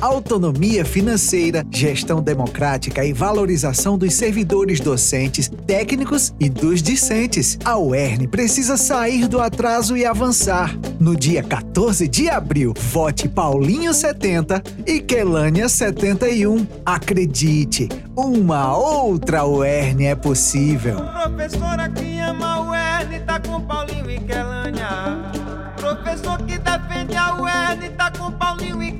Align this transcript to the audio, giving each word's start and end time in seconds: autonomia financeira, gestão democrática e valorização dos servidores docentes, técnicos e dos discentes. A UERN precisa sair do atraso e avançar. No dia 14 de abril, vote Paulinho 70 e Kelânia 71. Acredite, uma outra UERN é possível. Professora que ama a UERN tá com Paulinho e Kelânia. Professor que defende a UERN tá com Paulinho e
autonomia 0.00 0.84
financeira, 0.84 1.64
gestão 1.70 2.22
democrática 2.22 3.04
e 3.04 3.12
valorização 3.12 3.98
dos 3.98 4.14
servidores 4.14 4.80
docentes, 4.80 5.50
técnicos 5.66 6.34
e 6.40 6.48
dos 6.48 6.82
discentes. 6.82 7.58
A 7.64 7.78
UERN 7.78 8.26
precisa 8.28 8.76
sair 8.76 9.28
do 9.28 9.40
atraso 9.40 9.96
e 9.96 10.04
avançar. 10.04 10.76
No 10.98 11.16
dia 11.16 11.42
14 11.42 12.08
de 12.08 12.28
abril, 12.28 12.74
vote 12.76 13.28
Paulinho 13.28 13.92
70 13.92 14.62
e 14.86 15.00
Kelânia 15.00 15.68
71. 15.68 16.66
Acredite, 16.84 17.88
uma 18.16 18.76
outra 18.76 19.44
UERN 19.44 20.06
é 20.06 20.14
possível. 20.14 20.96
Professora 20.96 21.88
que 21.88 22.18
ama 22.18 22.54
a 22.54 22.62
UERN 22.62 23.20
tá 23.26 23.40
com 23.40 23.60
Paulinho 23.60 24.10
e 24.10 24.18
Kelânia. 24.20 24.88
Professor 25.76 26.38
que 26.42 26.58
defende 26.58 27.16
a 27.16 27.34
UERN 27.34 27.90
tá 27.96 28.10
com 28.10 28.30
Paulinho 28.32 28.82
e 28.82 28.92